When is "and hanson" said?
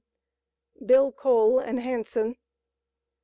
1.59-2.35